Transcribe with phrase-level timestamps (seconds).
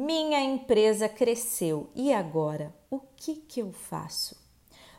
[0.00, 2.72] Minha empresa cresceu e agora?
[2.88, 4.36] O que, que eu faço?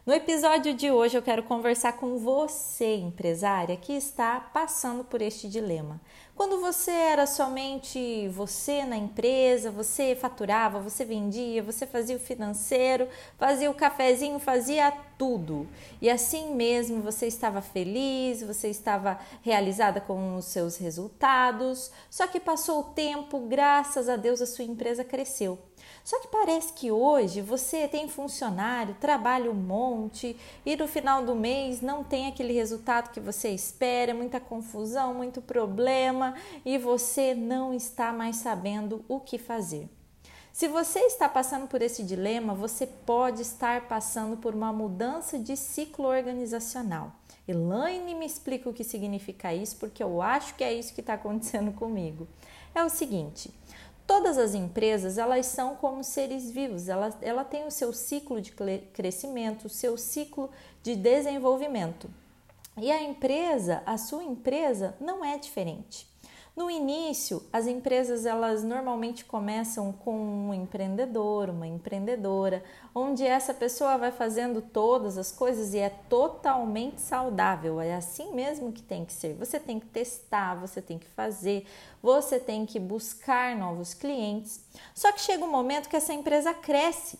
[0.05, 5.47] No episódio de hoje eu quero conversar com você, empresária, que está passando por este
[5.47, 6.01] dilema.
[6.39, 13.09] Quando você era somente você na empresa, você faturava, você vendia, você fazia o financeiro,
[13.37, 15.67] fazia o cafezinho, fazia tudo.
[16.01, 21.91] E assim mesmo você estava feliz, você estava realizada com os seus resultados.
[22.09, 25.59] Só que passou o tempo, graças a Deus a sua empresa cresceu.
[26.03, 30.35] Só que parece que hoje você tem funcionário, trabalha um monte
[30.65, 35.41] e no final do mês não tem aquele resultado que você espera, muita confusão, muito
[35.41, 36.28] problema
[36.65, 39.89] e você não está mais sabendo o que fazer.
[40.51, 45.55] Se você está passando por esse dilema, você pode estar passando por uma mudança de
[45.55, 47.13] ciclo organizacional.
[47.47, 51.13] Elaine me explica o que significa isso, porque eu acho que é isso que está
[51.13, 52.27] acontecendo comigo.
[52.75, 53.51] É o seguinte:
[54.09, 58.51] Todas as empresas, elas são como seres vivos, ela, ela tem o seu ciclo de
[58.91, 60.49] crescimento, o seu ciclo
[60.81, 62.09] de desenvolvimento.
[62.75, 66.08] E a empresa, a sua empresa, não é diferente.
[66.59, 72.61] No início, as empresas elas normalmente começam com um empreendedor, uma empreendedora,
[72.93, 77.79] onde essa pessoa vai fazendo todas as coisas e é totalmente saudável.
[77.79, 79.35] É assim mesmo que tem que ser.
[79.35, 81.65] Você tem que testar, você tem que fazer,
[82.03, 84.61] você tem que buscar novos clientes.
[84.93, 87.17] Só que chega um momento que essa empresa cresce.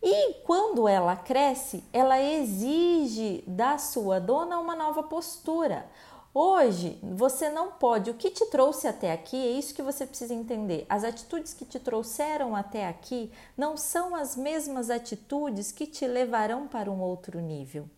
[0.00, 5.86] E quando ela cresce, ela exige da sua dona uma nova postura
[6.36, 10.34] Hoje você não pode, o que te trouxe até aqui, é isso que você precisa
[10.34, 10.84] entender.
[10.88, 16.66] As atitudes que te trouxeram até aqui não são as mesmas atitudes que te levarão
[16.66, 17.88] para um outro nível.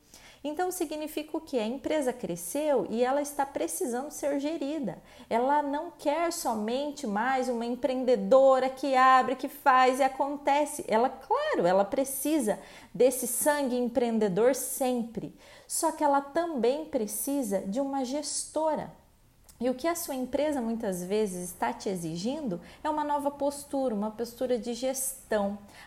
[0.47, 1.58] Então significa o que?
[1.58, 5.02] A empresa cresceu e ela está precisando ser gerida.
[5.28, 10.84] Ela não quer somente mais uma empreendedora que abre, que faz e acontece.
[10.86, 12.61] Ela, claro, ela precisa
[12.94, 15.34] desse sangue empreendedor sempre.
[15.67, 18.92] Só que ela também precisa de uma gestora
[19.58, 23.95] e o que a sua empresa muitas vezes está te exigindo é uma nova postura,
[23.95, 25.26] uma postura de gestão.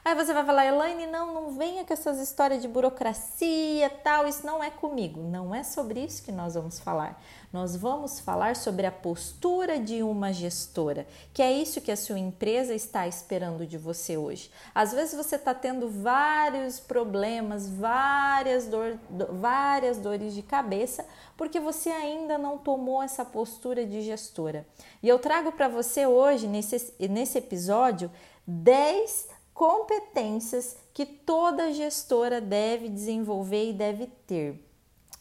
[0.03, 4.45] Aí você vai falar, Elaine, não, não venha com essas histórias de burocracia, tal, isso
[4.45, 5.21] não é comigo.
[5.21, 7.21] Não é sobre isso que nós vamos falar.
[7.51, 12.19] Nós vamos falar sobre a postura de uma gestora, que é isso que a sua
[12.19, 14.51] empresa está esperando de você hoje.
[14.73, 18.99] Às vezes você está tendo vários problemas, várias, dor,
[19.31, 24.67] várias dores de cabeça, porque você ainda não tomou essa postura de gestora.
[25.01, 28.11] E eu trago para você hoje, nesse, nesse episódio,
[28.49, 34.65] 10 competências que toda gestora deve desenvolver e deve ter.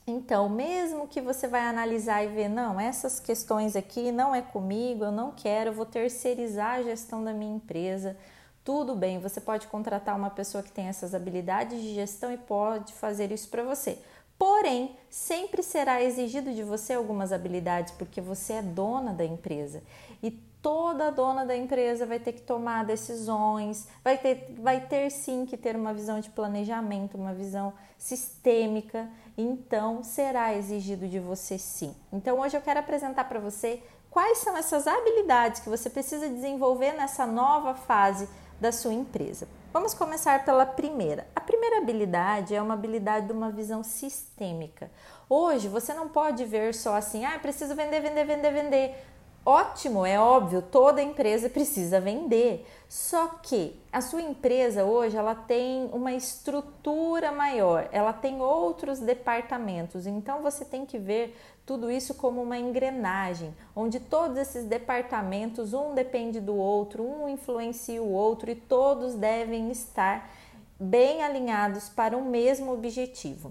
[0.06, 5.04] Então, mesmo que você vai analisar e ver, não, essas questões aqui não é comigo,
[5.04, 8.16] eu não quero, eu vou terceirizar a gestão da minha empresa.
[8.64, 12.94] Tudo bem, você pode contratar uma pessoa que tem essas habilidades de gestão e pode
[12.94, 13.98] fazer isso para você.
[14.38, 19.82] Porém, sempre será exigido de você algumas habilidades porque você é dona da empresa.
[20.22, 25.46] E toda dona da empresa vai ter que tomar decisões, vai ter, vai ter sim
[25.46, 31.94] que ter uma visão de planejamento, uma visão sistêmica, então será exigido de você sim.
[32.12, 36.92] Então hoje eu quero apresentar para você quais são essas habilidades que você precisa desenvolver
[36.92, 38.28] nessa nova fase
[38.60, 39.46] da sua empresa.
[39.72, 41.26] Vamos começar pela primeira.
[41.36, 44.90] A primeira habilidade é uma habilidade de uma visão sistêmica.
[45.28, 49.06] Hoje você não pode ver só assim, ah, preciso vender, vender, vender, vender.
[49.50, 52.66] Ótimo, é óbvio, toda empresa precisa vender.
[52.86, 60.06] Só que a sua empresa hoje ela tem uma estrutura maior, ela tem outros departamentos.
[60.06, 65.94] Então você tem que ver tudo isso como uma engrenagem, onde todos esses departamentos, um
[65.94, 70.30] depende do outro, um influencia o outro e todos devem estar
[70.78, 73.50] bem alinhados para o mesmo objetivo.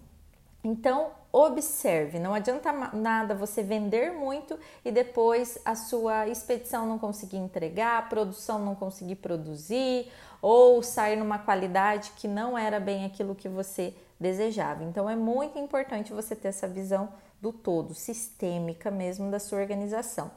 [0.68, 7.38] Então, observe, não adianta nada você vender muito e depois a sua expedição não conseguir
[7.38, 10.12] entregar, a produção não conseguir produzir
[10.42, 14.84] ou sair numa qualidade que não era bem aquilo que você desejava.
[14.84, 17.08] Então, é muito importante você ter essa visão
[17.42, 20.30] do todo, sistêmica mesmo da sua organização.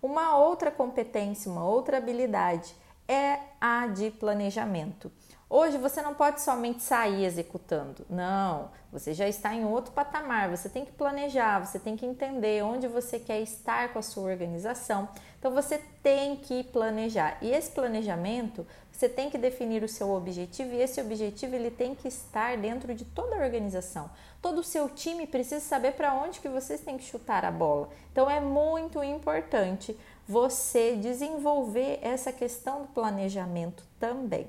[0.00, 2.74] Uma outra competência, uma outra habilidade
[3.08, 5.10] é a de planejamento.
[5.48, 10.68] Hoje você não pode somente sair executando, não, você já está em outro patamar, você
[10.68, 15.08] tem que planejar, você tem que entender onde você quer estar com a sua organização.
[15.38, 17.36] Então você tem que planejar.
[17.42, 21.94] E esse planejamento, você tem que definir o seu objetivo e esse objetivo ele tem
[21.94, 24.10] que estar dentro de toda a organização.
[24.40, 27.90] Todo o seu time precisa saber para onde que vocês têm que chutar a bola.
[28.10, 34.46] Então é muito importante você desenvolver essa questão do planejamento também.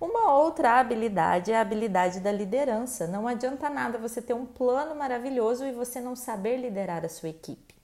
[0.00, 3.06] Uma outra habilidade é a habilidade da liderança.
[3.06, 7.30] Não adianta nada você ter um plano maravilhoso e você não saber liderar a sua
[7.30, 7.74] equipe.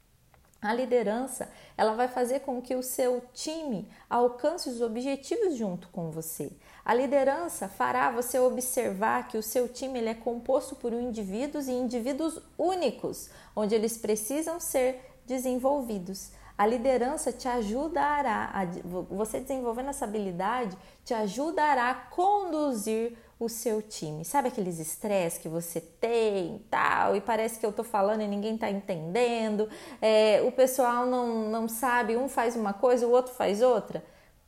[0.62, 6.10] A liderança, ela vai fazer com que o seu time alcance os objetivos junto com
[6.10, 6.50] você.
[6.82, 11.72] A liderança fará você observar que o seu time ele é composto por indivíduos e
[11.72, 16.30] indivíduos únicos, onde eles precisam ser desenvolvidos.
[16.56, 18.64] A liderança te ajudará, a,
[19.10, 24.24] você desenvolvendo essa habilidade, te ajudará a conduzir o seu time.
[24.24, 28.56] Sabe aqueles estresse que você tem tal, e parece que eu tô falando e ninguém
[28.56, 29.68] tá entendendo,
[30.00, 34.04] é, o pessoal não, não sabe, um faz uma coisa, o outro faz outra?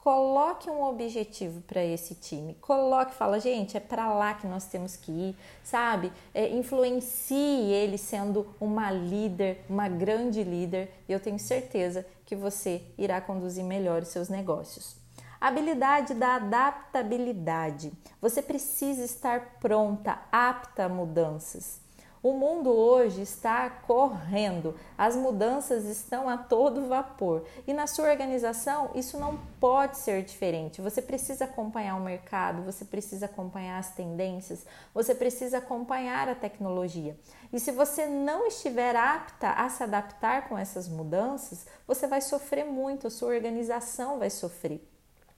[0.06, 2.54] Coloque um objetivo para esse time.
[2.60, 6.12] Coloque, fala, gente, é para lá que nós temos que ir, sabe?
[6.32, 12.82] É, influencie ele sendo uma líder, uma grande líder, e eu tenho certeza que você
[12.96, 14.94] irá conduzir melhor os seus negócios.
[15.40, 17.92] Habilidade da adaptabilidade.
[18.22, 21.80] Você precisa estar pronta, apta a mudanças.
[22.26, 28.90] O mundo hoje está correndo, as mudanças estão a todo vapor e na sua organização
[28.96, 30.82] isso não pode ser diferente.
[30.82, 37.16] Você precisa acompanhar o mercado, você precisa acompanhar as tendências, você precisa acompanhar a tecnologia.
[37.52, 42.64] E se você não estiver apta a se adaptar com essas mudanças, você vai sofrer
[42.64, 44.95] muito, a sua organização vai sofrer.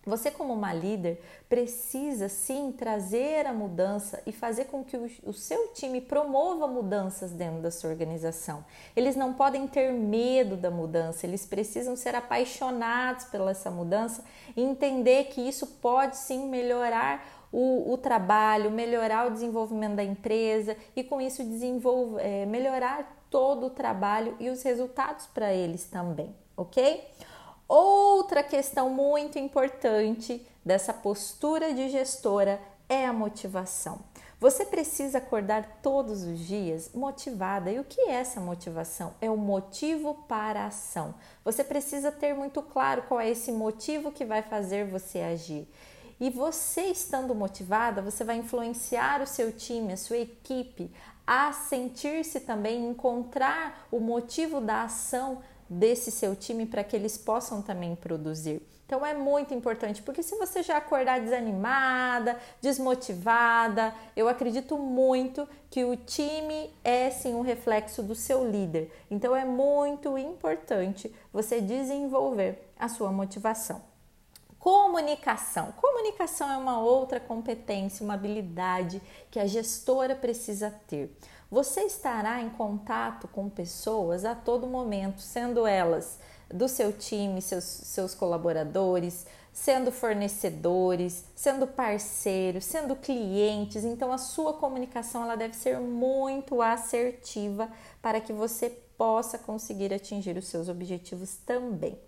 [0.09, 5.69] Você, como uma líder, precisa sim trazer a mudança e fazer com que o, seu
[5.75, 8.65] time promova mudanças dentro da sua organização.
[8.97, 14.25] Eles não podem ter medo da mudança, eles precisam ser apaixonados pela essa mudança
[14.57, 20.77] e entender que isso pode sim melhorar o, o trabalho, melhorar o desenvolvimento da empresa
[20.95, 26.35] e com isso desenvolver, é, melhorar todo o trabalho e os resultados para eles também,
[26.57, 27.05] ok?
[27.69, 34.01] Outra questão muito importante dessa postura de gestora é a motivação.
[34.41, 37.71] Você precisa acordar todos os dias motivada.
[37.71, 39.13] E o que é essa motivação?
[39.21, 41.15] É o motivo para a ação.
[41.45, 45.69] Você precisa ter muito claro qual é esse motivo que vai fazer você agir.
[46.19, 50.91] E você estando motivada, você vai influenciar o seu time, a sua equipe
[51.27, 57.61] a sentir-se também, encontrar o motivo da ação desse seu time para que eles possam
[57.63, 58.63] também produzir.
[58.89, 65.85] Então é muito importante, porque se você já acordar desanimada, desmotivada, eu acredito muito que
[65.85, 68.91] o time é sim um reflexo do seu líder.
[69.11, 73.83] Então é muito importante você desenvolver a sua motivação.
[74.59, 75.73] Comunicação.
[75.73, 81.15] Comunicação é uma outra competência, uma habilidade que a gestora precisa ter.
[81.51, 86.19] Você estará em contato com pessoas a todo momento, sendo elas
[86.53, 93.83] do seu time, seus, seus colaboradores, sendo fornecedores, sendo parceiros, sendo clientes.
[93.83, 97.71] Então a sua comunicação ela deve ser muito assertiva
[98.03, 98.69] para que você
[98.99, 101.99] possa conseguir atingir os seus objetivos também.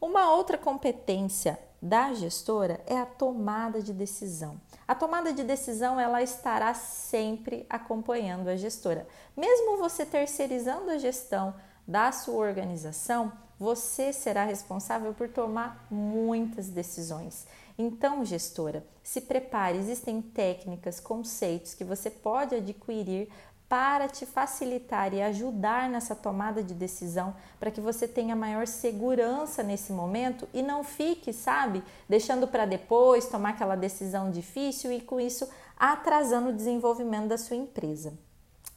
[0.00, 4.58] Uma outra competência da gestora é a tomada de decisão.
[4.88, 9.06] A tomada de decisão ela estará sempre acompanhando a gestora.
[9.36, 11.54] Mesmo você terceirizando a gestão
[11.86, 17.46] da sua organização, você será responsável por tomar muitas decisões.
[17.76, 23.28] Então, gestora, se prepare, existem técnicas, conceitos que você pode adquirir
[23.74, 29.64] para te facilitar e ajudar nessa tomada de decisão, para que você tenha maior segurança
[29.64, 35.18] nesse momento e não fique, sabe, deixando para depois tomar aquela decisão difícil e com
[35.18, 38.12] isso atrasando o desenvolvimento da sua empresa.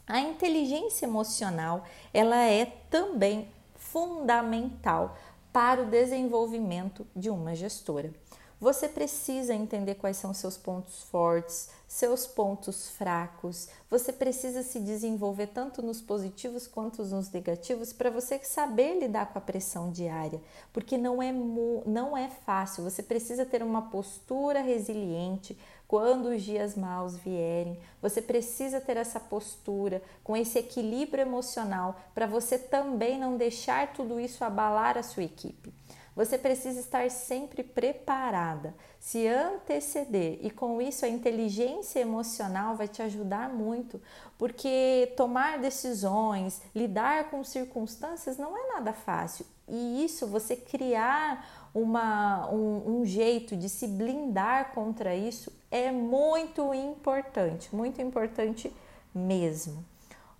[0.07, 5.15] A inteligência emocional, ela é também fundamental
[5.53, 8.11] para o desenvolvimento de uma gestora.
[8.59, 13.69] Você precisa entender quais são seus pontos fortes, seus pontos fracos.
[13.87, 19.37] Você precisa se desenvolver tanto nos positivos quanto nos negativos para você saber lidar com
[19.37, 20.41] a pressão diária,
[20.73, 22.83] porque não é não é fácil.
[22.83, 25.55] Você precisa ter uma postura resiliente
[25.87, 27.79] quando os dias maus vierem.
[28.01, 34.19] Você precisa ter essa postura com esse equilíbrio emocional para você também não deixar tudo
[34.19, 35.71] isso abalar a sua equipe.
[36.17, 43.03] Você precisa estar sempre preparada, se anteceder e com isso a inteligência emocional vai te
[43.03, 44.01] ajudar muito,
[44.35, 49.45] porque tomar decisões, lidar com circunstâncias não é nada fácil.
[49.67, 56.73] E isso, você criar uma, um, um jeito de se blindar contra isso é muito
[56.73, 58.73] importante, muito importante
[59.13, 59.85] mesmo.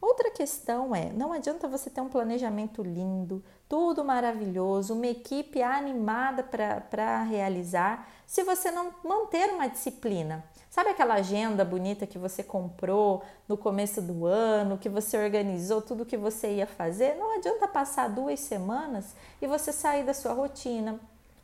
[0.02, 6.44] Outra questão é: não adianta você ter um planejamento lindo, tudo maravilhoso, uma equipe animada
[6.44, 10.44] para realizar, se você não manter uma disciplina.
[10.70, 16.06] Sabe aquela agenda bonita que você comprou no começo do ano, que você organizou tudo
[16.06, 17.16] que você ia fazer?
[17.16, 21.00] Não adianta passar duas semanas e você sair da sua rotina,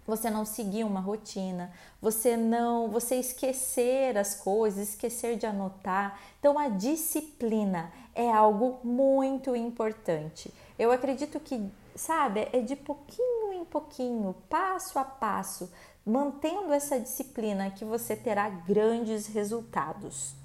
[0.06, 6.20] você não seguir uma rotina, você não, você esquecer as coisas, esquecer de anotar.
[6.40, 10.54] Então a disciplina é algo muito importante.
[10.78, 15.72] Eu acredito que, sabe, é de pouquinho em pouquinho, passo a passo,
[16.06, 20.36] mantendo essa disciplina que você terá grandes resultados.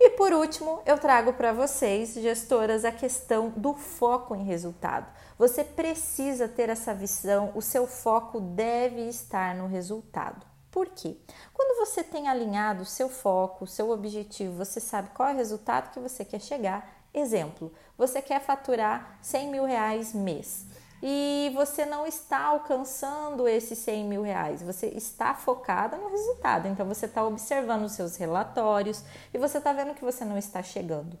[0.00, 5.06] E por último, eu trago para vocês, gestoras, a questão do foco em resultado.
[5.36, 10.46] Você precisa ter essa visão, o seu foco deve estar no resultado.
[10.70, 11.16] Por quê?
[11.52, 15.36] Quando você tem alinhado o seu foco, o seu objetivo, você sabe qual é o
[15.36, 16.97] resultado que você quer chegar.
[17.12, 20.66] Exemplo, você quer faturar 100 mil reais mês
[21.02, 26.86] e você não está alcançando esses 100 mil reais, você está focada no resultado, então
[26.86, 31.18] você está observando os seus relatórios e você está vendo que você não está chegando.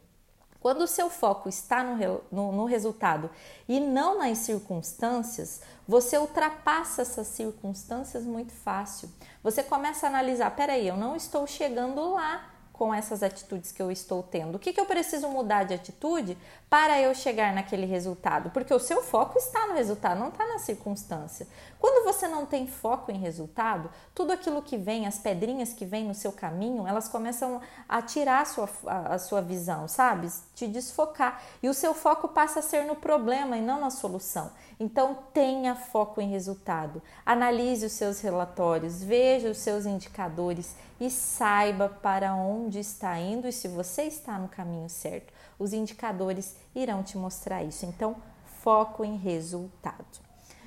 [0.60, 3.30] Quando o seu foco está no, no, no, resultado
[3.68, 9.08] e não nas circunstâncias, você ultrapassa essas circunstâncias muito fácil.
[9.40, 13.90] Você começa a analisar: peraí, eu não estou chegando lá com essas atitudes que eu
[13.90, 14.54] estou tendo?
[14.54, 16.38] O que, que eu preciso mudar de atitude
[16.70, 18.50] para eu chegar naquele resultado?
[18.50, 21.48] Porque o seu foco está no resultado, não está na circunstância.
[21.80, 26.06] Quando você não tem foco em resultado, tudo aquilo que vem, as pedrinhas que vêm
[26.06, 30.30] no seu caminho, elas começam a tirar a sua, a, a sua visão, sabe?
[30.54, 31.42] Te desfocar.
[31.60, 34.52] E o seu foco passa a ser no problema e não na solução.
[34.80, 37.02] Então, tenha foco em resultado.
[37.26, 43.52] Analise os seus relatórios, veja os seus indicadores e saiba para onde está indo e
[43.52, 45.32] se você está no caminho certo.
[45.58, 47.86] Os indicadores irão te mostrar isso.
[47.86, 48.16] Então,
[48.62, 50.04] foco em resultado.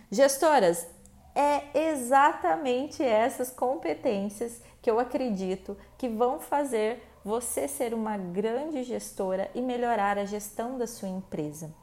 [0.09, 0.85] Gestoras,
[1.33, 9.49] é exatamente essas competências que eu acredito que vão fazer você ser uma grande gestora
[9.53, 11.73] e melhorar a gestão da sua empresa.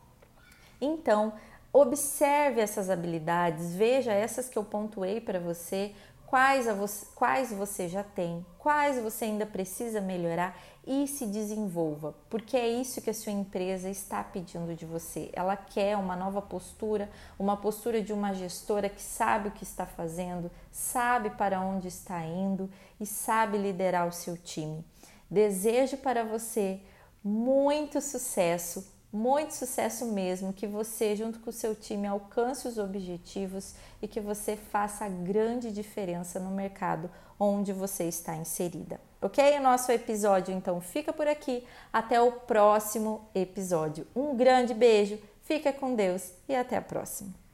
[0.81, 1.33] Então,
[1.81, 5.95] Observe essas habilidades, veja essas que eu pontuei para você,
[6.27, 12.57] quais, você, quais você já tem, quais você ainda precisa melhorar e se desenvolva, porque
[12.57, 15.31] é isso que a sua empresa está pedindo de você.
[15.33, 17.09] Ela quer uma nova postura,
[17.39, 22.25] uma postura de uma gestora que sabe o que está fazendo, sabe para onde está
[22.25, 22.69] indo
[22.99, 24.85] e sabe liderar o seu time.
[25.31, 26.81] Desejo para você
[27.23, 33.75] muito sucesso muito sucesso mesmo, que você, junto com o seu time, alcance os objetivos
[34.03, 37.11] e que você faça a grande diferença no mercado
[37.41, 39.01] onde você está inserida.
[39.21, 39.59] Ok?
[39.59, 41.65] O nosso episódio então fica por aqui.
[41.93, 44.07] Até o próximo episódio.
[44.15, 47.48] Um grande beijo, fica com Deus e até a próxima.